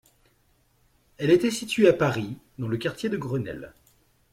Elle 1.19 1.29
était 1.29 1.51
située 1.51 1.87
à 1.87 1.93
Paris, 1.93 2.39
dans 2.57 2.67
le 2.67 2.77
quartier 2.77 3.07
de 3.07 3.17
Grenelle. 3.17 3.71